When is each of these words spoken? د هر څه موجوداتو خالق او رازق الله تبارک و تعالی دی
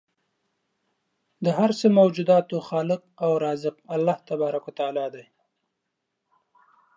د 1.43 1.45
هر 1.57 1.71
څه 1.79 1.85
موجوداتو 1.99 2.57
خالق 2.69 3.01
او 3.23 3.31
رازق 3.45 3.75
الله 3.95 4.17
تبارک 4.29 4.63
و 4.67 4.75
تعالی 4.79 5.07
دی 5.13 5.25